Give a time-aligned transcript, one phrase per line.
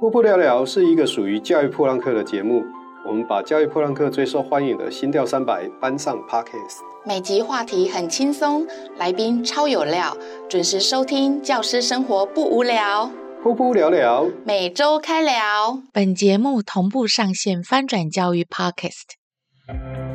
[0.00, 2.64] 噗噗聊聊是一个属于教育破浪客的节目，
[3.06, 6.78] 我们把教育破浪客最受欢迎的心调三百搬上 Podcast。
[7.04, 8.66] 每集话题很轻松，
[8.96, 10.16] 来宾超有料，
[10.48, 13.10] 准时收听，教师生活不无聊。
[13.44, 15.82] 噗噗聊聊，每周开聊。
[15.92, 19.19] 本节目同步上线翻转教育 Podcast。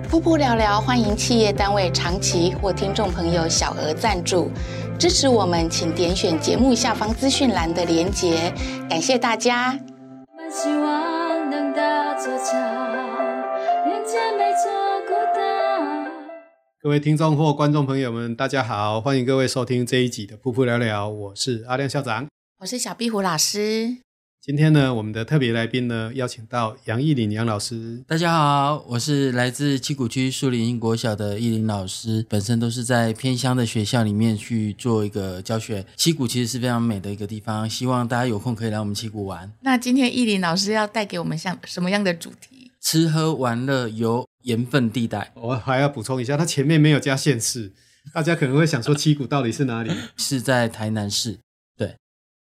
[0.06, 4.52] 噗噗聊聊，欢迎企业单位长期或听众朋友小额赞助。
[5.00, 8.54] 支持我们，请点选节目下方资讯栏的连结，
[8.88, 9.78] 感谢大家。
[16.82, 22.28] 各位听众或观众朋友们，大家好，欢迎各位收听这一集的《噗噗聊聊》，我是阿亮校长，
[22.60, 24.05] 我是小壁虎老师。
[24.46, 28.04] 今天呢，我们的特别来宾呢，邀请到杨义林杨老师。
[28.08, 35.84] 大家好，我是来自七股区树林国小的义林老师，本身都是在偏乡的学校里面去做一个教学。
[35.96, 39.52] 七股其实是非常美的一个地方，希望大家有空可以来我们七股玩。
[39.62, 42.70] 那今天义林老师要带给我们像什么样的主题？
[42.80, 45.32] 吃喝玩乐游盐分地带。
[45.34, 47.74] 我还要补充一下，他前面没有加县市，
[48.14, 49.90] 大家可能会想说七股到底是哪里？
[50.16, 51.40] 是在台南市。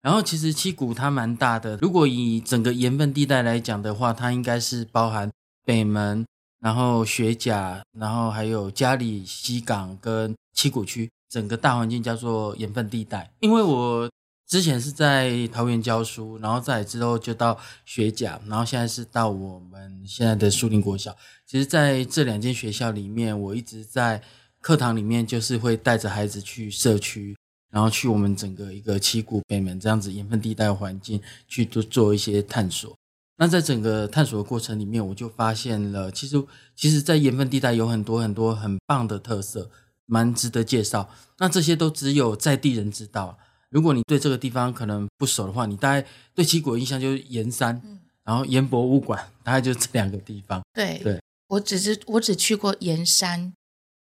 [0.01, 5.31] 然后其实七股它蛮大的，如果以整个盐分地带来讲的话，它应该是包含
[5.63, 6.25] 北门，
[6.59, 13.31] 然后学甲，然后还有佳里、西港跟七股区，整个大环境叫做盐分地带。
[13.41, 14.09] 因为我
[14.47, 21.15] 之前是在桃园教书，然后在之后就到学甲，然后现在是到我们现在的树林国小。
[21.45, 24.21] 其实在这两间学校里面，我一直在
[24.59, 27.37] 课堂里面就是会带着孩子去社区。
[27.71, 32.95] 然后去我们整个一个七股北门这样子盐分地带环境去做做一些探索。
[33.37, 36.43] 那在整个探索的过程里面，我就发现了，其实
[36.75, 39.71] 其实，在盐分地带有很多很多很棒的特色，
[40.05, 41.09] 蛮值得介绍。
[41.39, 43.39] 那这些都只有在地人知道。
[43.69, 47.81] 如果你对这个地方可能不熟的话，你大概对七股的印象就是盐山，
[48.23, 50.61] 然后盐博物馆， 大概就这两个地方。
[50.73, 53.53] 对对，我只是我只去过盐山，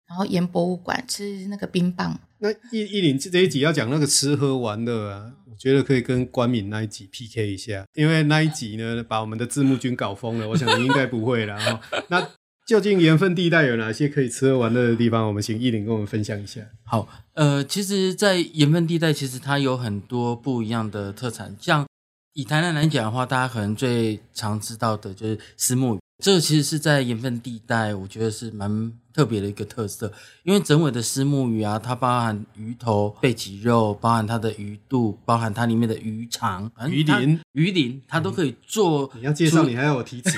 [0.07, 2.19] 然后盐博物馆吃那个冰棒。
[2.41, 11.79] 那奕奕霖这一集要讲那个吃喝玩乐啊，我觉得可以跟关敏那一集 PK 一下，因为那一集呢把我们的字幕君搞疯了，我想你应该不会啦。
[12.07, 12.27] 那
[12.65, 15.27] 究竟盐分地带有哪些可以吃喝玩乐的地方？
[15.27, 16.61] 我们请奕霖跟我们分享一下。
[16.83, 21.85] 好，呃，其实，在盐分地带，其实它有很多不一样的特产，像
[22.33, 25.99] 以台南来讲的话，大家可能最常知道的就是虱目鱼。
[26.21, 39.11] 这个其实是在盐分地带，我觉得是蛮特别的一个特色，因为整尾的虱目鱼啊，它包含鱼头、背脊肉，包含它的鱼肚，包含它里面的鱼肠、鱼鳞、鱼鳞，它都可以做。
[39.15, 40.37] 你要介绍，你还要我 提词。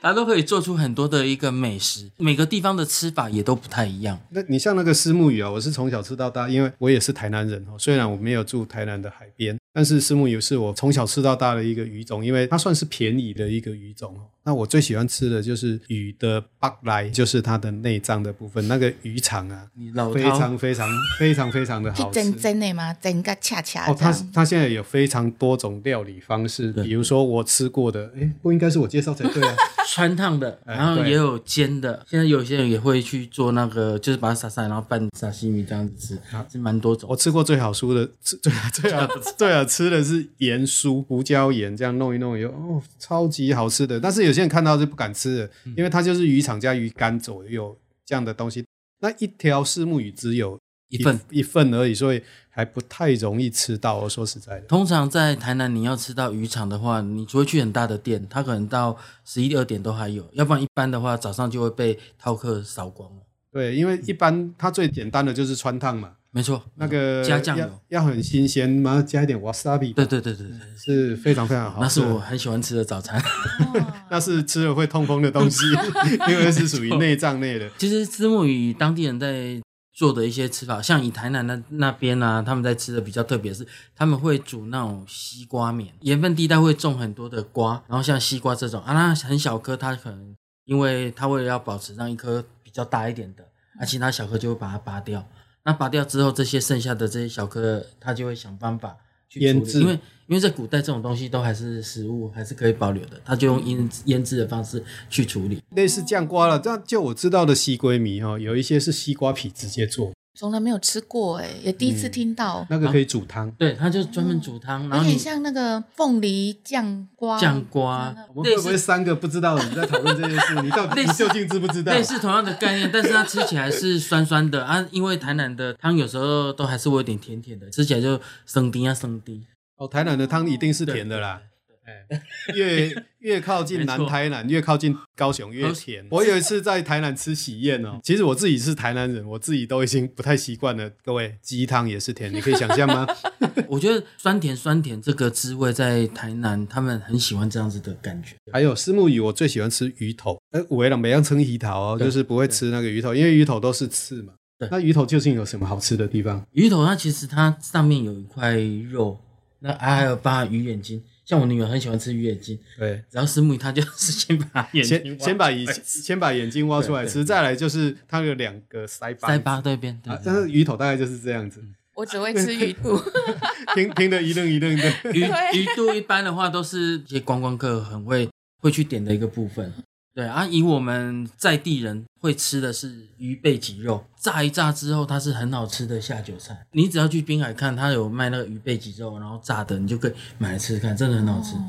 [0.00, 4.18] 它都可以做出很多的一个美食，每个地方的吃法也都不太一样。
[4.30, 9.58] 那你像那个虱目鱼啊，我是从小吃到大，因为我也是台南人哦，虽然我没有住台南的海边。
[9.72, 14.16] 但是虱目鱼是我从小吃到大的一个鱼种，因为它算是便宜的一个鱼种。
[14.48, 19.68] 那我最喜欢吃的就是鱼的腹内，就是它的内脏的部分，那个鱼肠啊，
[20.14, 20.88] 非常非常
[21.18, 22.14] 非常非常的好吃。
[22.14, 22.94] 真真的吗？
[22.94, 29.54] 真个恰恰哦，它它现在有非常多种料理方式，比如说我吃过的，哎，不应该是我介绍才对啊。
[29.90, 32.04] 穿烫的，然后也有煎的。
[32.06, 36.20] 现在有些人也会去做那个，就是把它撒上，然后拌沙西米这样子吃，
[36.52, 37.08] 是蛮多种。
[37.10, 38.52] 我吃过最好酥的，最最
[38.92, 39.06] 好
[39.36, 39.64] 最好。
[39.64, 43.98] 吃的是盐酥胡椒盐，这样弄一弄以后，哦，超级好吃的。
[43.98, 47.76] 但是有些人看到是不敢吃的，因为它就是渔场加鱼竿左右
[48.06, 48.64] 这样的东西。
[49.00, 53.98] 那一条虱目鱼只有一,一份一份而已，所以还不太容易吃到。
[53.98, 63.22] 我说实在的，通常在台南你要吃到渔场的话，你除非去很大的店，它可能到十一二点都还有，要不然一般的话早上就会被饕客扫光了。
[63.52, 66.14] 对，因为一般它最简单的就是穿烫嘛。
[66.30, 69.94] 没错，那个加酱油要很新鲜，然后加一点 wasabi。
[69.94, 71.80] 对对对对对，是非常非常好。
[71.80, 73.20] 那是我很喜欢吃的早餐，
[74.10, 75.64] 那是吃了会痛风的东西，
[76.28, 77.68] 因为是属于内脏类的。
[77.78, 79.60] 其实虱目鱼当地人在
[79.94, 83.66] 做的一些吃法，像以台南那那边啊，他们在吃的比较特别是，
[83.96, 85.94] 他们会煮那种西瓜面。
[86.02, 90.36] 盐分地带会种很多的瓜，然后像西瓜这种啊，那很小颗，它可能
[90.66, 93.42] 因为它为了要保持让一颗比较大一点的，
[93.80, 95.26] 而、啊、其他小颗就会把它拔掉。
[95.64, 98.96] 那拔掉之后，这些剩下的这些小颗，他就会想办法
[99.28, 99.92] 去腌制，因为
[100.26, 106.58] 因为在古代这种东西都还是食物，还是可以保留的，他就用腌腌制的方式去处理，类似酱瓜了。
[106.58, 110.12] 这样就我知道的西瓜米哈，有一些是西瓜皮直接做。
[110.38, 112.60] 从来没有吃过哎，也第一次听到。
[112.60, 117.36] 嗯、那个可以煮汤，对，它就专门煮汤，有点像那个凤梨酱瓜。
[117.36, 120.54] 酱瓜，我们会不会三个不知道你在讨论这件事？
[120.62, 121.92] 你到底 你究竟知不知道？
[121.92, 129.44] 类似同样的概念，但是它吃起来是酸酸的啊，因为台南的汤有时候都还是会有点甜甜的，吃起来就生丁啊生丁。
[129.76, 131.40] 哦，台南的汤一定是甜的啦。
[132.08, 132.22] 哎，
[132.54, 136.06] 越越靠近南台南，越靠近高雄越甜。
[136.10, 140.90] 我有一次在台南吃喜宴哦，其实我自己是台南人，我自己都已经不太习惯了。
[141.02, 143.06] 各位，鸡汤也是甜， 你可以想象吗？
[143.68, 148.36] 我觉得酸甜酸甜这个滋味在台南，他们很喜欢这样子的感觉。
[148.52, 150.38] 还有虱目鱼，我最喜欢吃鱼头。
[150.50, 154.34] 哎，五维郎每样称鱼头哦，就是不会吃那个鱼头，因为鱼头都是刺嘛。
[154.58, 156.44] 对，那鱼头究竟有什么好吃的地方？
[156.52, 159.18] 鱼头它其实它上面有一块肉。
[159.60, 162.58] 那还有把鱼眼睛，像我女儿很喜欢吃鱼眼睛。
[162.78, 171.62] 对，然后石目鱼，她就 是先把眼睛先先把眼先把眼睛挖出来吃，再来就是它有两个腮巴，腮巴对边，但是鱼头大概就是这样子。
[171.94, 172.98] 我只会吃鱼肚，
[173.76, 174.88] 听听得一愣一愣的。
[175.12, 175.20] 鱼
[175.52, 178.26] 鱼肚一般的话都是一些观光客很会
[178.62, 179.70] 会去点的一个部分。
[180.18, 186.66] 对啊，以我们在地人会吃的是鱼背脊肉，炸一炸之后，它是很好吃的下酒菜。
[186.72, 191.54] 你只要去滨海看，它有卖那个鱼背脊肉，然后炸的，你就可以买来吃吃看，真的很好吃。
[191.54, 191.62] 哦、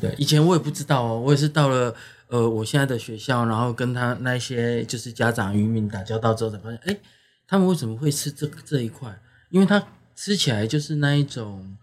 [0.00, 1.94] 对，以前我也不知道哦，我也是到了
[2.26, 6.98] 呃我现在的学校，然后跟他那些就是家长渔民打交道之后，才发现，哎，
[7.46, 9.16] 他们为什么会吃这这一块？
[9.50, 9.80] 因为它
[10.16, 11.76] 吃起来就是那一种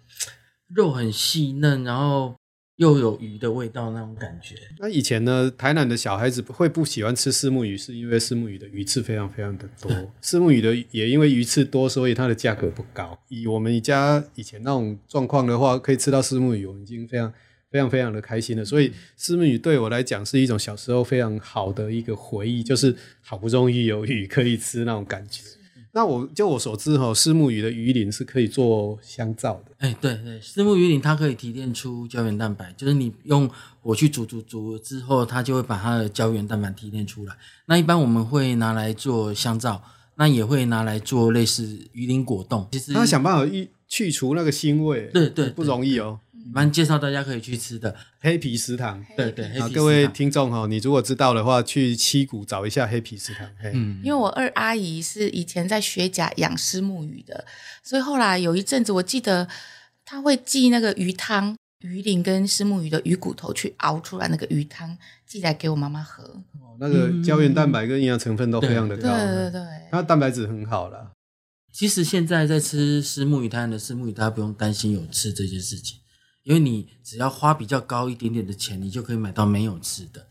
[0.67, 2.35] 肉很细嫩，然后。
[2.77, 4.55] 又有鱼的味道那种感觉。
[4.79, 9.91] 那以前呢，台南的小孩子会不喜欢吃虱目鱼，是因为虱目鱼的鱼刺非常非常的多。
[10.21, 13.17] 虱目鱼的也因为鱼刺多，所以它的价格不高。
[13.29, 17.31] 以我们家以前那种状况的话，可以吃到虱目鱼，我们已经非常
[17.69, 18.65] 非常非常的开心了。
[18.65, 25.43] 所以虱目鱼对我来讲是一种小时候非常好的一个回忆，就是好不容易有鱼可以吃那种感觉。
[25.95, 29.71] 那我就我所知哈，虱目鱼的鱼鳞是可以做香皂的。
[29.77, 33.47] 哎、欸，对对，虱目鱼鳞它可以提炼出胶原蛋白，就是你用
[33.79, 37.35] 火去煮煮煮之后，它就会把它的胶原蛋白提炼出来。
[37.67, 39.83] 那一般我们会拿来做香皂，
[40.15, 42.67] 那也会拿来做类似鱼鳞果冻。
[42.71, 46.19] 其实他想办法去去除那个腥味，对对，不容易哦。
[46.51, 53.47] 蛮介绍大家可以去吃的黑皮食堂，对对，啊，各位听众哈，你如果知道的话，去七股找一下黑皮食堂。
[53.73, 57.45] 嗯，因为我二阿姨是以前在学甲养虱目鱼的，
[57.83, 59.47] 所以后来有一阵子，我记得
[60.03, 66.23] 她会寄那个鱼汤、鱼鳞跟虱目鱼的鱼骨头去熬出来那个鱼汤，寄来给我妈妈喝。
[66.59, 69.61] 哦，那个胶原蛋白跟营养成分都非常的高，对对对，
[69.91, 71.11] 那蛋白质很好了。
[71.71, 75.99] 其实现在在吃虱目鱼汤的虱目鱼，大家不用担心有刺这件事情。
[76.43, 80.25] 因为你只要花比较高一点点的钱，你就可以买到没有刺的，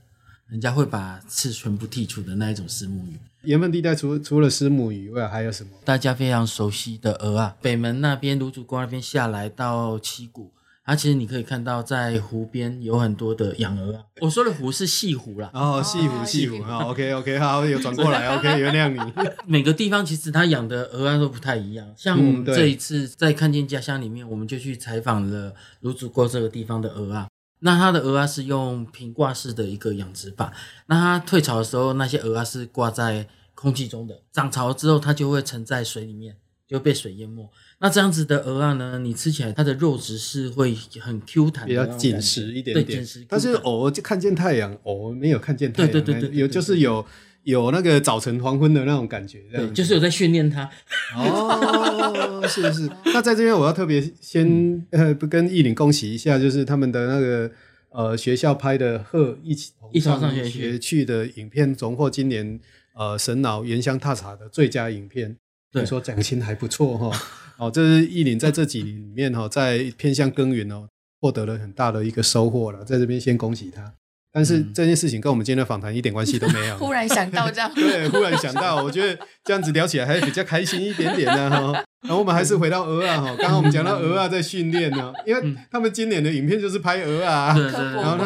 [0.48, 3.18] 人家会把刺全部剔除的那一种石目鱼。
[3.44, 5.70] 盐分地带除除了石目鱼以外，还有什么？
[5.84, 10.52] 大家非常熟悉的鹅啊，北门那边芦竹沟那边下来到七股。
[10.84, 14.02] 它、啊、其实你可以看到，在湖边有很多的养鹅啊。
[14.20, 15.48] 我说的湖是西湖啦。
[15.54, 16.78] 哦，西湖，西湖啊。
[16.86, 19.12] OK OK，好，有转过来，OK， 原谅你。
[19.46, 21.86] 每个地方其实它养的鹅啊都不太一样。
[21.96, 27.28] 像我们这一次在看见家乡里面，我们就去采访了芦竹沟这个地方的鹅啊。
[27.60, 30.52] 那它的鹅啊是用平挂式的一个养殖法。
[30.86, 34.20] 那它退潮的时候，那些鹅啊是挂在空气中的。
[34.32, 36.36] 涨潮之后，它就会沉在水里面，
[36.66, 37.48] 就被水淹没。
[37.82, 42.86] 那这样子的鹅啊呢，你吃起来它的肉质是会很 Q 弹，比较紧实一点点。
[42.86, 43.26] 对，紧实。
[43.28, 45.90] 但是偶尔就看见太阳，偶尔没有看见太阳。
[45.90, 47.04] 对对对对，有就是有
[47.42, 49.40] 有那个早晨黄昏的那种感觉。
[49.52, 50.70] 对，就是有在训练它。
[51.16, 52.88] 哦，是是。
[53.06, 57.50] 那在这边我要特别先呃跟艺林恭喜一下，就是他们的那个
[57.90, 62.60] 呃学校拍的鹤一起一同上学去的影片，荣获今年
[62.94, 65.36] 呃神脑原乡踏查的最佳影片。
[65.72, 67.10] 对，说奖金还不错哈。
[67.58, 70.86] 哦，这是意林在这几年里面哈，在偏向耕耘哦，
[71.20, 73.94] 获得了很大的一个收获了，在这边先恭喜他。
[74.34, 76.76] 但是这件事情跟我们今天的访谈一点关系都没有。
[76.80, 81.84] 忽然想到这样， 对，忽然想到，我觉得这样子聊起来还比较开心一点点呢哈。
[82.02, 88.24] 然后我们还是回到鹅啊哈， 刚刚我们讲到鹅啊在训练呢，因为他们今年的影片就是拍鹅啊，然后呢，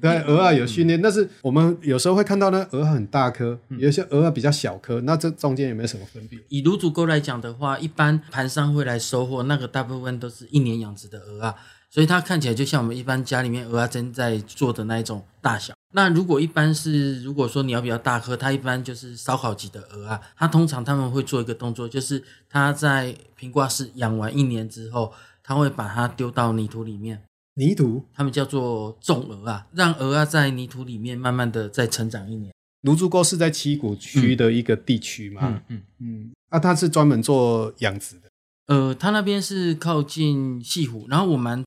[0.00, 6.38] 对，鹅啊有训练，但是我们有时候会看到呢，鹅很大颗，有些鹅啊比较小颗，那这中间有没有什么分别？
[6.48, 11.54] 以卤煮钩来讲的话，一般盘商会来收获，那个大部分都是一年养殖的鹅啊。
[11.92, 15.74] 所以它看起来就像我们一般家里面鹅啊正在做的那一种大小。
[15.92, 20.18] 那如果一般是，如果说你要比较大颗，它一般就是烧烤级的鹅啊。
[20.34, 27.22] 它通常他们会做一个动作，就是它在平挂式养完一年之后，它会把它丢到泥土里面。
[27.56, 28.06] 泥土？
[28.14, 32.54] 他们叫做种鹅啊，让鹅啊在泥土里面慢慢的再成长一年。
[32.80, 35.40] 芦竹沟是在七股区的一个地区嘛？
[35.44, 36.32] 嗯嗯嗯。
[36.50, 38.30] 那它是专门做养殖的？
[38.68, 41.62] 呃，它那边是靠近西湖，然后我们。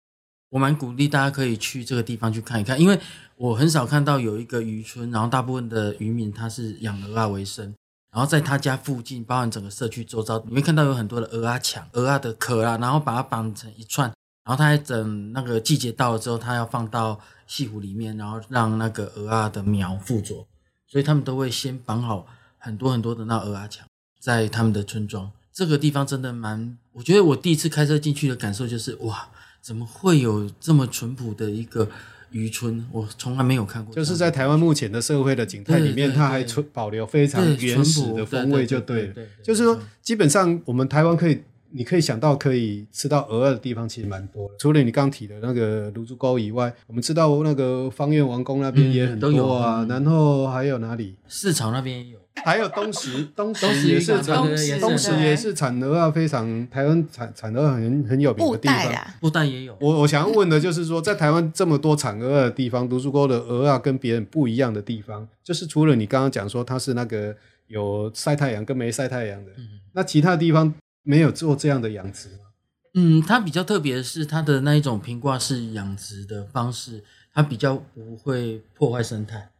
[0.55, 2.97] 我蛮鼓励大家可以去这个地方去看一看，因为
[3.35, 7.75] 我很少看到有一个渔村，然后大部分的渔民他是养鹅啊为生，
[8.09, 14.09] 然后在他家附近，包含整个社区周遭，你会看到有很多的鹅啊墙、鹅啊的壳啊，然后把它绑成一串，
[14.45, 20.47] 然后他还等那个季节到了之后，他要放到西湖里面，然后让那个鹅啊的苗附着，
[20.87, 22.25] 所以他们都会先绑好
[22.57, 23.85] 很多很多的那鹅啊墙，
[24.21, 25.29] 在他们的村庄。
[25.51, 29.29] 这个地方真的蛮，我觉得我第一次开车进去的感受就是，哇，
[29.65, 31.89] 怎么会有这么淳朴的一个
[32.29, 32.85] 渔村？
[32.91, 33.95] 我从来没有看过。
[33.95, 39.13] 就是在台湾目前的社会的景态里面，它还存保留非常原始的风味，就对了。
[39.41, 41.41] 就是说，基本上我们台湾可以。
[41.71, 51.15] 你可以想到可以吃到鹅的地方其实蛮多的，除了你刚提的那个芦竹沟以外，我们知道那个芳苑王宫那边也很多啊，嗯、然后还有哪里？
[51.27, 54.35] 市场那边也有， 还有东石，东石也是产，
[54.79, 59.77] 东石也是产鹅啊非常台湾产产鹅很很有名的地方，布袋也有。
[59.79, 67.35] 我我想要问的就是说，在台湾这么多产鹅的地方，读书沟的鹅啊跟别人不一样的地方，就是除了你刚刚讲说它是那个
[67.67, 70.73] 有晒太阳跟没晒太阳的，嗯、那其他地方。
[71.07, 72.45] 没有做这样的养殖吗？
[72.95, 79.51] 嗯，它比较特别的是它的那一种平挂式养殖的方式，它比较不会破坏生态。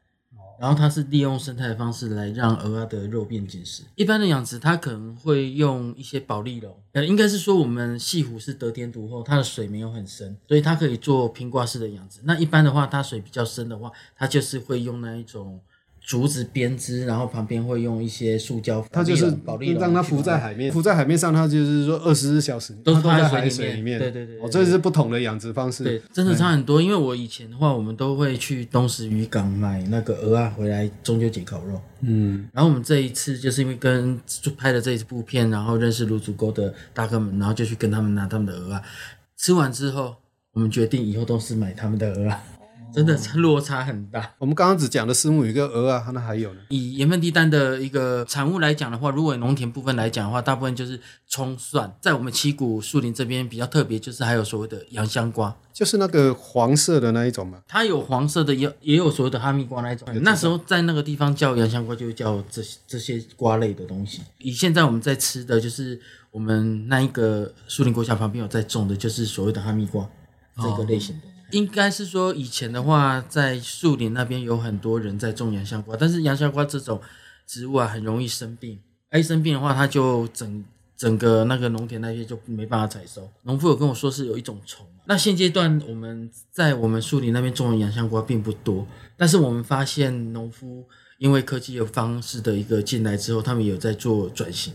[0.59, 3.83] 然后它是利用生态的方式来让鹅的肉变紧实。
[3.95, 12.19] 一般的养殖，它可能会用一些保利龙，呃，应该是说我们西湖是得天独厚，它的水没有很深，所以它可以做平挂式的养殖。
[12.23, 15.59] 那一般的话，它水比较深的话，它就是会用那一种。
[16.05, 19.35] 竹子编织，然后旁边会用一些塑胶，它就是
[19.79, 23.97] 让它浮在海面，浮在海面上，它就是说二十四小时都在海水里面。
[23.97, 25.83] 对对对，哦，这是不同的养殖方式。
[25.83, 26.79] 对，真的差很多。
[26.79, 31.81] 因为我以前的话，我们都会去东石渔港买那个鹅啊回来中秋节烤肉。
[32.01, 38.81] 嗯，然后我们这一次就是因为跟就拍了这一部片，然后认识芦竹沟的大哥们，然后就去跟他们拿他们的鹅啊。
[39.37, 40.15] 吃完之后，
[40.53, 42.39] 我们决定以后都是买他们的蚵仔。
[42.95, 44.33] 真的 落差很大。
[44.37, 46.61] 我们刚刚只讲了虱目鱼跟鹅啊，那还有呢？
[46.69, 51.93] 以盐分地单的一个产物来讲的话，如果农田部分来讲的话，大部分就是葱蒜。
[51.99, 57.59] 在我们七股树林这边比较特别，就是还有所谓的洋香瓜，就是那个黄色的那一种嘛。
[57.67, 60.07] 它有黄色的，也也有所谓的哈密瓜那一种。
[60.21, 64.21] 那时候在那个地方叫洋香瓜，就叫这些这些瓜类的东西。
[64.39, 65.99] 以现在我们在吃的就是
[66.31, 70.07] 我们那一个树林国小旁边有在种的，就是所谓的哈密瓜
[70.57, 71.34] 这个类型的。
[71.51, 76.99] 应该是说，以前的话，在树林那边有很多人在种洋香瓜，但是洋香瓜这种
[77.45, 78.79] 植物啊，很容易生病。
[79.13, 80.65] 一生病的话，它就整
[80.97, 83.29] 整个那个农田那些就没办法采收。
[83.43, 84.85] 农夫有跟我说是有一种虫。
[85.05, 88.85] 那现阶段我们在我们树林那边种的洋香瓜并不多，
[89.15, 90.83] 但是我们发现农夫
[91.19, 94.73] 因为科技的方式的一个进来之后，他们有在做转型。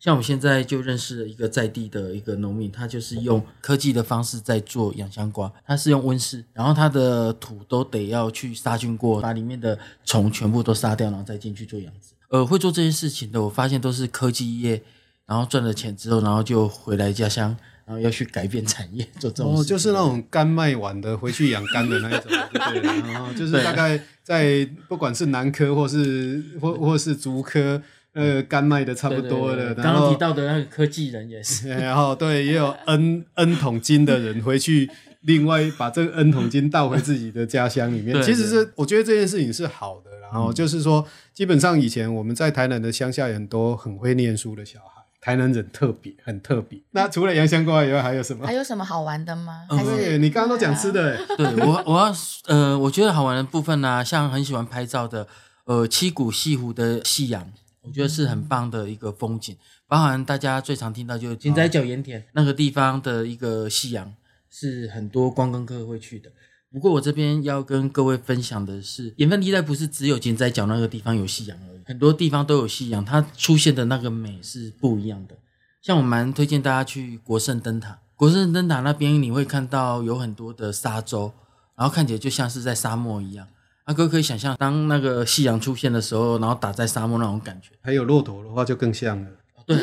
[0.00, 12.14] 像我们现在就认识了一个在地的一个农民，他就是用科技的方式在做养香瓜，他是用温室，然后他的土都得要去杀菌过，把里面的虫全部都杀掉，然后再进去做养殖。
[12.30, 14.82] 呃，会做这件事情的，我发现都是科技业，
[15.26, 17.54] 然后赚了钱之后，然后就回来家乡，
[17.84, 19.54] 然后要去改变产业做这种。
[19.54, 22.80] 哦，就是那种干卖完的回去养干的那一种，对，
[23.12, 27.82] 然后就是大概在不管是南科或是或或是竹科。
[28.12, 29.74] 呃，肝卖的差不多了。
[29.74, 31.68] 刚刚提到的那个科技人也是。
[31.78, 34.90] 然后对，也有 N N 桶金的人回去，
[35.22, 38.20] 另外把这个 N 桶金倒回自己的家乡里面。
[38.22, 40.10] 其实是我觉得这件事情是好的。
[40.32, 46.78] 然后就是说，基本上以前我们在台南的乡下有很多很会念书的小孩，台南人特别很特别。
[46.92, 48.46] 那除了洋香瓜以外，还有什么？
[48.46, 49.66] 还有什么好玩的吗？
[49.68, 51.18] 还是你刚刚都讲吃的？
[51.36, 52.14] 对我，我要
[52.46, 55.26] 呃，我觉得好玩的部分呢、啊，像很喜欢拍照的，
[55.64, 57.50] 呃，七股西湖的夕阳。
[57.82, 59.56] 我觉得是很棒的一个风景，
[59.86, 64.14] 包含大家最常听到就是金仔角盐田那个地方的一个夕阳，
[64.50, 66.30] 是很多观光客会去的。
[66.72, 75.36] 不过我这边要跟各位分享的是，盐分地带不是只有金仔角那个地方有夕阳而已，很多地方都有夕阳，它出现的那个美是不一样的。
[75.82, 81.32] 像我蛮推荐大家去国盛灯塔，国盛灯塔那边你会看到有很多的沙洲，
[81.74, 83.48] 然后看起来就像是在沙漠一样。
[83.90, 87.70] 阿哥可以想象，当那个夕阳出现的时候，然后打在沙漠那种感觉。
[87.82, 89.26] 还有骆驼的话，就更像了。
[89.66, 89.76] 对，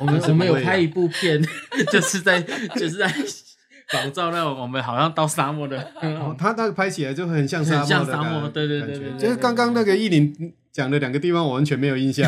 [0.00, 1.46] 我们我们有拍一部片，
[1.92, 3.06] 就是在就是在
[3.88, 5.86] 仿照那种我们好像到沙漠的。
[6.00, 8.48] 哦，他那个拍起来就很像沙漠，很像沙漠。
[8.48, 10.34] 对对对对，就是刚刚那个意林
[10.72, 12.26] 讲的两个地方，我完全没有印象。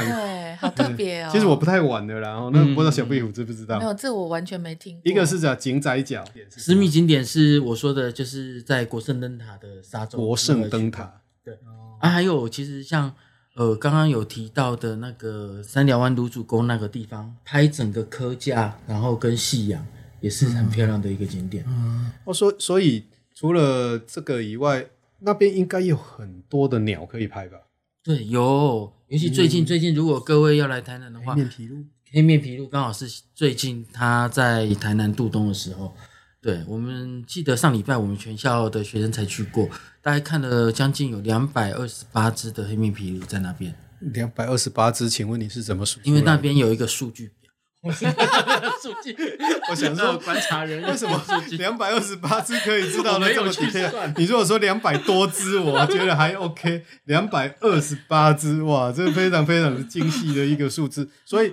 [0.54, 1.30] 对，好特别哦。
[1.32, 3.78] 其实我不太玩的啦，然后那不知道小壁虎知不知道？
[3.78, 5.10] 没有，这我完全没听过。
[5.10, 10.18] 一个是叫井仔角，私密景点是我说的，就是在国圣灯塔的沙洲。
[10.18, 11.54] 国圣灯塔，对
[12.00, 13.12] 啊，还有其实像
[13.54, 19.84] 呃刚刚有提到的那个三寮湾芦竹沟那个地方，拍整个科架，然后跟夕阳
[20.20, 21.64] 也是很漂亮的一个景点。
[21.66, 24.86] 嗯，哦，所所以除了这个以外，
[25.20, 27.58] 那边应该有很多的鸟可以拍吧？
[28.02, 35.94] 对，有，尤其最近、嗯、最近，如果各位要来台南的话，黑面皮鹭，黑面琵鹭刚好是最近他在台南渡冬的时候
[36.42, 39.68] 对，我们记得上礼拜我们全校的学生才去过，
[40.02, 43.72] 大概看了将近有两百二十八只的黑面皮鹭在那边。
[44.00, 46.00] 两百二十八只，请问你是怎么数？
[46.02, 47.52] 因为那边有一个数据表。
[48.84, 49.16] 数据，
[49.70, 51.18] 我想说观察人为什么
[51.58, 53.50] 两百二十八只可以知道的这么？
[54.18, 56.82] 你如果说两百多只，我觉得还 OK。
[57.06, 61.52] 两百二十八只，哇，这个非常非常的精细的一个数字，所以。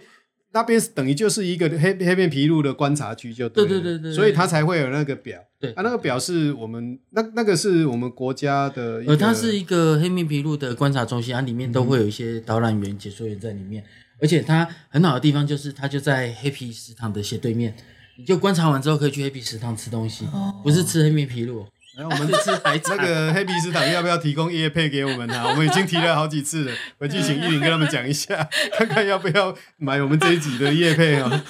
[0.53, 5.39] 那边等于就是一个黑黑面皮鹭的观察区，就对，对对对对，所以它才会有那个表。
[5.57, 13.81] 对啊，那个表是我们那那个是我们国家的，呃，它是一个黑面皮鹭的观察中心，它里面都会有一些导览员、解说员在里面，
[14.21, 17.75] 而且它很好的地方就是它就在黑皮食堂的斜对面，
[18.17, 20.25] 你就观察完之后可以去黑皮食堂吃东西，
[20.63, 21.65] 不是吃黑面皮鹭。
[21.97, 25.47] 然 后我们这次还那个黑皮食堂要不要提供夜配给我们啊？
[25.51, 28.47] 我们已经提了好几次了，回去请依林跟他们讲一下，
[28.77, 31.43] 看看要不要买我们这一集的夜配啊。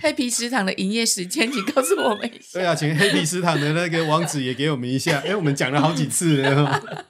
[0.00, 2.58] 黑皮食堂的营业时间，请告诉我们一下。
[2.58, 5.18] 对啊，请黑皮食堂的那个网址也给我们一下。
[5.20, 7.06] 哎，我们讲了好几次了。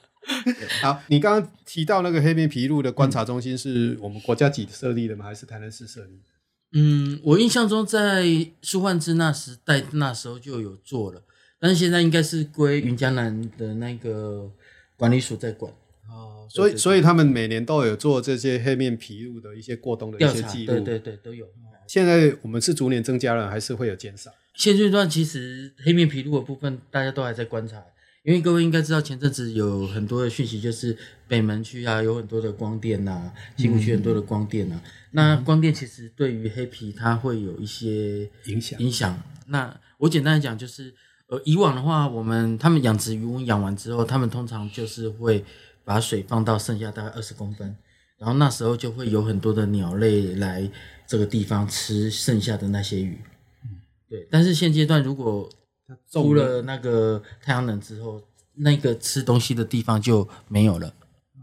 [0.81, 5.25] 好，你刚刚提到那个黑面琵鹭的观察中心是我们国家级设立的吗？
[5.25, 6.79] 还是台南市设立的？
[6.79, 8.25] 嗯，我印象中在
[8.61, 11.21] 苏焕之那时代那时候就有做了。
[11.59, 14.51] 但是现在应该是归云江南的那个
[14.95, 15.71] 管理署在管
[16.09, 21.45] 哦，所以所以他们每年都有做这些黑面琵鹭的一些过冬的一些记录，对对对，都有。
[21.87, 24.31] 现在我们是逐年增加了，还是会有减少？
[24.53, 27.83] 现阶段其实黑面琵鹭的部分大家都还在观察，
[28.23, 30.97] 因为各位应该知道前阵子有很多的讯息，就是
[31.27, 34.81] 北门区啊有很多的光电呐、啊，西湖区很多的光电呐、啊。
[34.85, 39.21] 嗯、那光电其实对于黑皮它会有一些影响影响。
[39.47, 40.93] 那我简单来讲就是。
[41.31, 45.45] 呃，以往的话，我们他们养殖鱼塭养完之后，他们通常就是会
[45.85, 47.73] 把水放到剩下大概二十公分，
[48.17, 50.69] 然后那时候就会有很多的鸟类来
[51.07, 53.17] 这个地方吃剩下的那些鱼。
[53.63, 54.27] 嗯，对。
[54.29, 55.49] 但是现阶段，如果
[56.11, 58.21] 出了那个太阳能之后，
[58.55, 60.93] 那个吃东西的地方就没有了。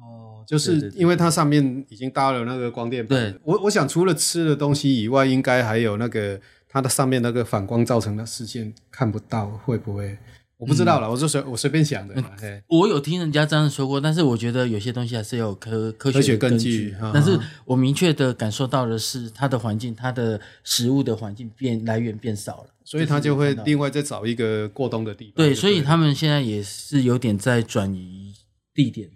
[0.00, 3.18] 哦，就是因为它上面已经搭了那个光电板。
[3.18, 6.40] 对，我我想除了吃的东西以外，应该还有那个。
[6.70, 10.18] 它的上面那个反光造成的视线看不到，会不会？
[10.58, 12.14] 我不知道了，嗯、我就随我随便想的。
[12.16, 16.90] 嗯、我有听人家这样说过，但是我觉得有些东西还是有科科学根据。
[16.90, 25.34] 根据但是我明确的感受到的是，它的环境，它的食物的环境变来源变少了，所以它就会另外再找一个过冬的地方。
[25.36, 28.34] 对，所以他们现在也是有点在转移
[28.74, 29.08] 地点。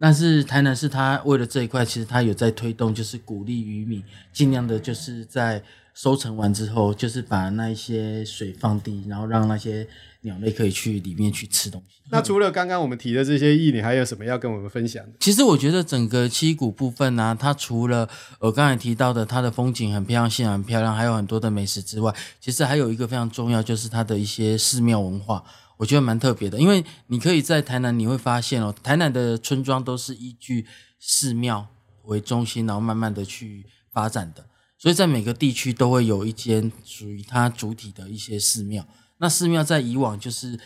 [0.00, 5.62] 但是台南市它为了这一块，其实它有在推动，就是鼓励渔民尽量的，就是在。
[6.00, 9.84] 收成完之后，就是把那一些水放低，然后让那些
[10.20, 12.00] 鸟类可以去里面去吃东西。
[12.08, 15.12] 那除了刚刚我们提的这些意，你还有什么要跟我们分享的？
[15.18, 18.08] 其实我觉得整个七股部分呢、啊，它除了
[18.38, 25.42] 我刚才提到的它的风景很漂亮、现场很漂亮，还有很多的美食之外，其实还有一个非常重要，就是它的一些寺庙文化，
[25.78, 26.60] 我觉得蛮特别的。
[26.60, 30.64] 因为你可以在台南，你会发现哦，台南的村庄都是依据
[31.00, 31.66] 寺庙
[32.04, 34.44] 为中心，然后慢慢的去发展的。
[34.78, 38.86] 所以在每个地区都会有一间属于它主体的一些寺庙。
[39.18, 40.56] 那寺庙在以往就是，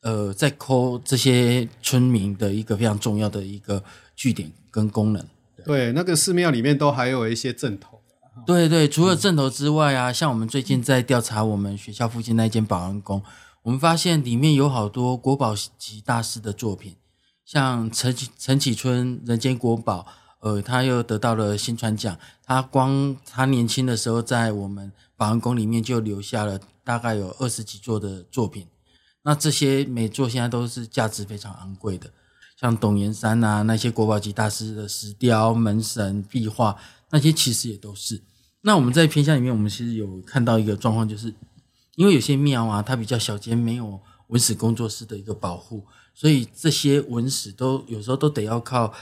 [0.00, 3.84] 呃，在抠这些村民的一个非常重要的一个
[4.16, 5.22] 据点跟功能。
[5.66, 8.00] 对，那个寺庙里面都还有一些阵头。
[8.46, 13.22] 对对，除了阵头之外啊，嗯、像我们最近在调查我们学校附近那间保安宫，
[13.64, 16.96] 我们发现里面有好多国宝级大师的作品，
[17.44, 20.06] 像陈陈启春《人间国宝》。
[20.40, 22.16] 呃，他又得到了新传奖。
[22.44, 28.66] 他光他年轻的时候，在我们保安宫里面就留下了大概有二十几座的作品。
[29.22, 32.10] 那这些每座现在都是价值非常昂贵的，
[32.56, 36.76] 像董岩山啊那些国宝级大师的石雕、门神、壁画，
[37.10, 38.22] 那些其实也都是。
[38.60, 41.34] 那我们在偏向里面，我们其实有看到一个状况，就是
[41.96, 48.94] 因为有些庙啊，它比较小间，没有文史工作室的一个保护，所以这些文史都有时候都得要靠。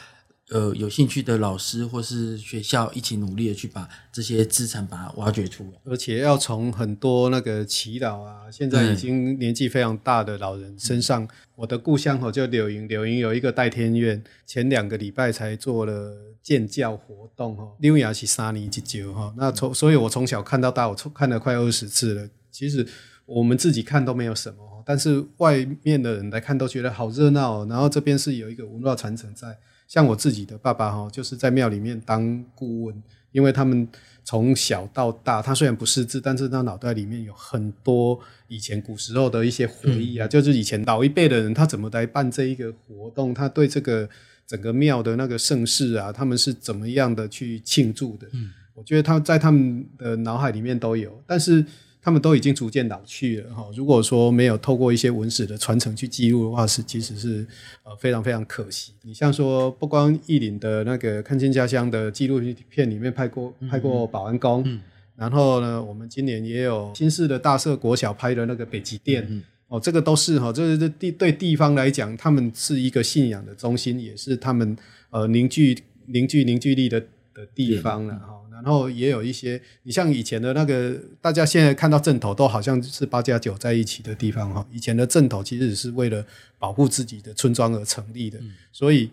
[0.50, 11.24] 呃，有兴趣的老师或是学校一起努力的去把这些资产把它挖掘出来，而且要从很多那个祈祷啊，现在已经年纪非常大的老人身上。
[11.24, 22.28] 嗯、我的故乡吼就柳营，柳营有一个代天院，前两个礼拜才做了建教活动哈，六牙是三年一旧哈，那从所以，我从小看到大，我看了快二十次了。
[22.52, 22.87] 其实
[23.24, 27.66] 我们自己看都没有什么，但是外面的人来看都觉得好热闹。
[27.66, 29.59] 然后这边是有一个文化传承在。
[29.87, 33.87] 像我自己的爸爸哈，就是在庙里面当顾问，因为他们
[34.25, 38.18] 从小到大，他虽然不识字，但是他脑袋里面有很多
[38.49, 44.09] 以前古时候的一些回忆啊，嗯、就是以前老一辈的人他怎么来办这一个活动，他对这个
[44.46, 48.27] 整个庙的那个盛世啊，他们是怎么样的去庆祝的？
[48.33, 51.64] 嗯，我觉得他在他们的脑海里面都有，但是。
[52.07, 53.66] 他们都已经逐渐老去了哈。
[53.75, 57.45] 如果说没有透过一些文史的传承去记录的话，是其实是
[57.83, 58.92] 呃非常非常可惜。
[59.03, 64.81] 你像说不光义林的那个看见家乡的纪录片里面拍过拍过保安宫，嗯、
[65.16, 74.77] 然后呢，我们今年也有新市的大社国小拍的那个北极殿，嗯、哦，这个都是哈，这是地对地方来讲，他们是一个信仰的中心，也是他们
[75.11, 77.01] 呃凝聚凝聚凝聚力的
[77.35, 78.36] 的地方了哈。
[78.62, 84.66] 然后也有一些，你像以前的那个，大家现在看到正头都好像是八加九在一起的地方哈。
[84.71, 86.25] 以前的正头其实是为了
[86.59, 89.11] 保护自己的村庄而成立的，嗯、所以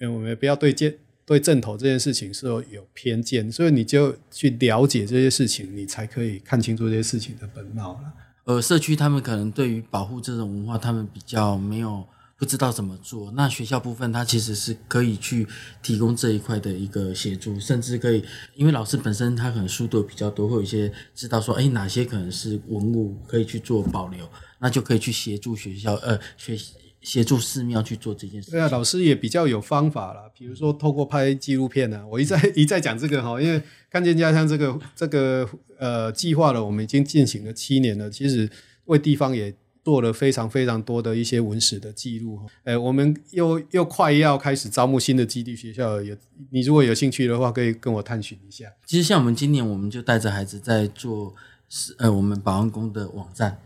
[0.00, 0.94] 我们不要对建
[1.26, 8.12] 对正头这件事情是有偏见，所以你就去了解这些事情，你才可以看清楚这些事情的本貌了。
[8.44, 12.06] 呃，社区他们可能对于保护这种文化，他们比较没有。
[12.36, 15.46] 不知道怎么做，那学校部分它其实是可以去
[15.82, 18.24] 提供这一块的一个协助，甚至可以，
[18.56, 26.58] 因为老师本身他可能书读比较多，会有一些知道说，哎，哪些可能是文物可以去做保留，那就可以去协助学校，呃，学
[27.02, 28.50] 协助寺庙去做这件事。
[28.50, 38.50] 对啊，老师也比较有方法啦，比如说透过拍纪录片呢、啊，我一再一再讲这个哈，因为看见家乡这个这个呃计划了，我们已经进行了七年了，其实
[38.86, 39.54] 为地方也。
[39.84, 46.16] 做了非常非常多的一些文史的记录，诶，我们又又快要开始招募新的基地学校，有
[46.50, 48.72] 你如果有兴趣的话，可以跟我探寻一下。
[48.86, 51.34] 其实像我们今年，我们就带着孩子在做，
[51.98, 53.58] 呃，我们保安宫的网站，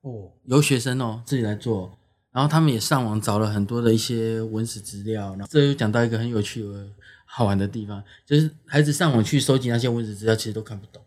[0.00, 1.98] 哦，由学生哦自己来做，
[2.32, 6.88] 然后他们也上网找了很多的一些文史资料，然后这又讲到一个很有趣的
[7.26, 11.02] 好玩的地方，就是孩子上网去收集那些文史资料，其实都看不懂。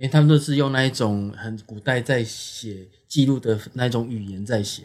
[0.00, 4.84] 因为他们都是用那一种很古代在写记录的那一种语言在写，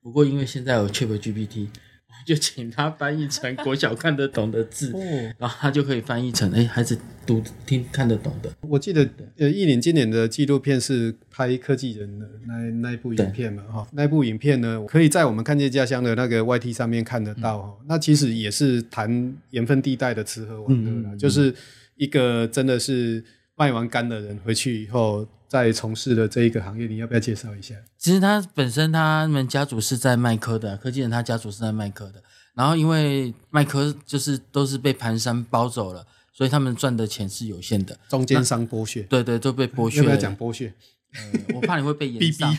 [0.00, 1.66] 不过因为现在有 ChatGPT，
[2.06, 5.00] 我就请他翻译成国小看得懂的字，哦、
[5.38, 8.52] 然后他就可以翻译成哎孩子读听看得懂的。
[8.60, 9.04] 我记得
[9.38, 21.52] 呃，义林今年的纪录片是拍科技人的那那一部影片嘛哈，那部影片呢可以在我们看见家乡的那个 YT 上面看得到哈，嗯、那其实也是谈盐分地带的吃喝玩乐啦，嗯嗯、就是
[21.96, 23.24] 一个真的是。
[23.56, 27.74] 卖完肝的人回去以后，再从事的这一个行业，你要不要介绍一下？
[27.96, 32.22] 其实他本身他们家族是在卖科的，科技人他家族是在卖科的。
[32.54, 37.98] 然后因为卖科就是都是被盘山包走了，所以他们赚的钱是有限的。
[38.08, 39.98] 中间商剥削，对对，都被剥削。
[40.02, 40.72] 要不要讲剥削？
[41.14, 42.56] 呃，我怕你会被延上。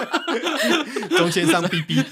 [1.16, 2.02] 中间商逼逼。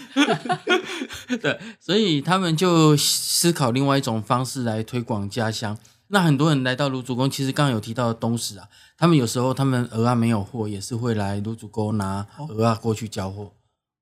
[1.41, 5.77] 对，所以他们就思考另外一种方式来推广家乡。
[6.11, 8.67] 那很多人来到卢竹宫，其实刚刚有提到的东石啊，
[8.97, 13.53] 他们有时候他们鹅啊没有货，也是会来卢竹宫拿鹅啊过去交货，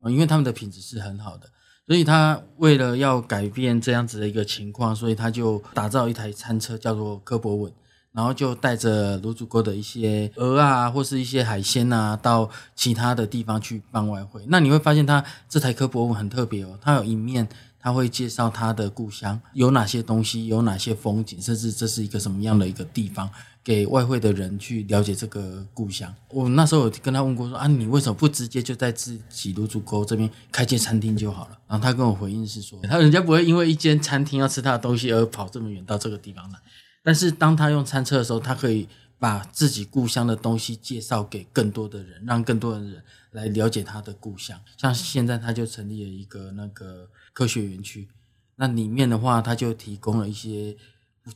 [0.05, 1.49] 因为他们的品质是很好的。
[1.89, 7.73] 所以他为了要改变这样子的一个情况，所以他就打造一台餐车，叫做科博文，
[8.13, 14.45] 然后就带着卢竹沟的一些鹅啊，或是一些海鲜啊，到其他的地方去办外汇。
[14.49, 17.49] 那你会发现，他这台科博文很特别哦，它有一面。
[17.87, 23.31] 他会介绍他的故乡有哪些东西，有哪些风景，甚至这是一个什么样的一个地方，
[23.63, 26.13] 给外汇的人去了解这个故乡。
[26.31, 31.57] 我那时候有跟他问过说啊，你为什么不直接就在自己卢竹沟这边开间餐厅就好了？
[31.69, 36.59] 然后他跟我回应是说，他人家不会因为一间餐厅要吃他的东西而跑这么远到这个地方来。
[37.05, 43.03] 但是当他用餐车的时候，他可以把自己故乡的东西介绍给更多的人，让更多的人
[43.33, 44.61] 来了解他的故乡。
[44.77, 47.09] 像现在他就成立了一个那个。
[47.37, 48.09] 科学园区，
[48.55, 50.75] 那里面的话，他就提供了一些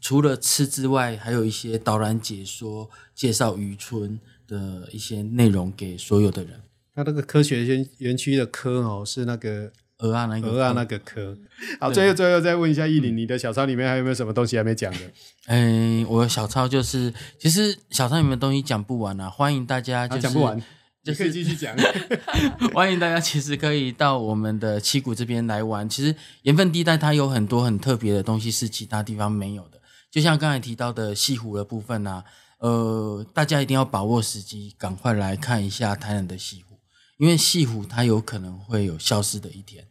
[0.00, 6.58] 除了吃之外，还有一些导览解说、介绍渔村的一些内容给所有的人。
[6.94, 11.36] 他那个科学园园区的科哦，是那个蚵仔那个鹅啊那个科。
[11.78, 14.98] 好，最后最后再问一下义林，你的小抄里面还有没有什么东西还没讲的？
[15.46, 20.22] 嗯，我的小抄就是，其实小抄里面的东西讲不完啊，欢迎大家就是。
[20.22, 20.62] 讲不完。
[21.02, 21.74] 就可以继续讲，
[22.74, 25.88] 欢迎大家，其实可以到我们的七股这边来玩。
[25.88, 32.22] 其实盐分地带它有很多很特别的东西是其他地方没有的，就像刚才提到的西湖的部分啊，
[32.58, 36.78] 呃，大家一定要把握时机，赶快来看一下台南的西湖，
[37.16, 39.82] 因为西湖它有可能会有消失的一天。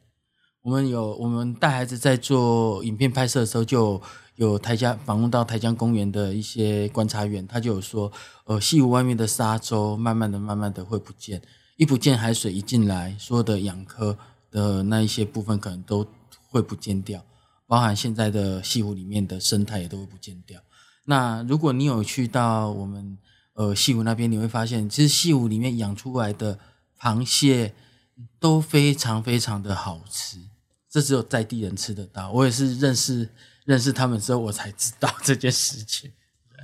[0.69, 3.99] 我们有我们带孩子在做影片拍摄的时候就。
[4.36, 8.10] 有台江访问到台江公园的一些观察员，他就有说，
[8.45, 11.41] 呃，西湖外面的沙洲慢慢的、慢慢的会不见，
[11.75, 14.17] 一不见海水一进来，所有的养科
[14.49, 16.08] 的那一些部分可能都
[16.47, 17.21] 会不见掉，
[17.67, 20.62] 包含现在的西湖里面的生态也都会不见掉。
[21.03, 23.17] 那如果你有去到我们
[23.55, 26.58] 呃西湖那边，你会发现，其实西湖里面养出来的
[26.97, 27.73] 螃蟹
[28.39, 30.38] 都非常非常的好吃，
[30.89, 32.32] 这只有在地人吃得到。
[32.32, 33.30] 我也是认识。
[33.65, 36.12] 认识他们之后，我才知道这件事情。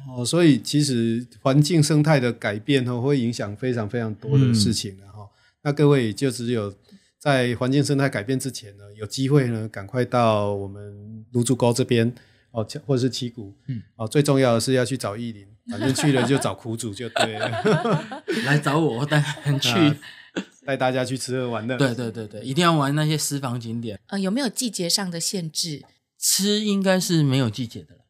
[0.09, 5.19] 哦，所以其实环境生态的改变哦，会影响非常非常多的事情的哈。
[5.19, 5.29] 嗯、
[5.61, 6.73] 那各位就只有
[7.19, 12.11] 在环境生态改变之前呢，有机会呢，赶快到我们芦竹沟这边
[12.49, 19.69] 哦，或者是七股，嗯，哦，最重要的是要去找意林，反正去了就找苦主就对了， 来找我，我带你去，
[20.65, 21.77] 带大家去吃喝玩乐。
[21.77, 23.99] 对对对对，一定要玩那些私房景点。
[24.07, 25.83] 呃，有没有季节上的限制？
[26.17, 28.01] 吃应该是没有季节的了。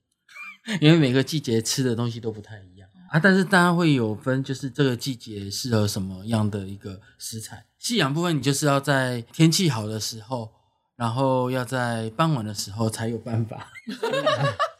[0.82, 7.66] 因为每个季节吃的东西都不太一样啊，但是大家会有分，就是这个季节适合什么样的一个食材。
[7.78, 10.52] 夕阳部分，你就是要在天气好的时候，
[10.96, 13.72] 然后要在傍晚的时候才有办法。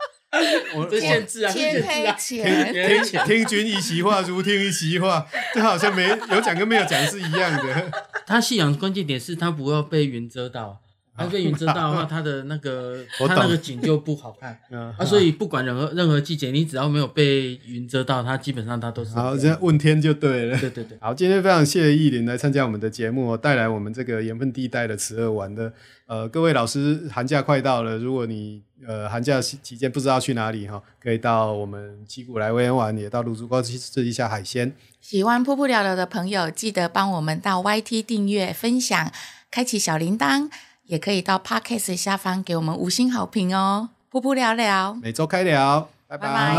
[0.76, 7.92] 我这限制啊，天黑前， 听君一席话，如听一席话，这好像没有讲跟没有讲是一样的。
[8.26, 10.82] 他信仰关键点是他不要被云遮到。
[11.18, 14.60] 它被云遮到的话， 它的那个它那个景就不好看。
[14.98, 19.36] 啊，所以不管任何任何季节，你只要没有被云遮到，它基本上它都是好。
[19.38, 20.58] 这样问天就对了。
[20.60, 20.98] 对对对。
[21.00, 25.72] 好，今天非常谢谢意林来参加我们的节目，带来我们这个盐分地带的吃喝玩的。
[26.08, 34.72] 呃，各位老师，寒假快到了，如果你呃寒假期间不知道去哪里哈，可以到我们七股来玩玩，也到芦竹沟去吃一下海鲜。
[35.02, 39.12] 喜欢噗噗聊聊的朋友，记得帮我们到 YT 订阅、分享、
[39.50, 40.50] 开启小铃铛。
[40.86, 43.90] 也可以到 Podcast 下方给我们五星好评哦！
[44.12, 46.28] 噗噗聊聊，每周开聊，拜拜。
[46.30, 46.56] 拜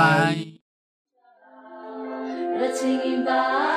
[3.26, 3.75] 拜。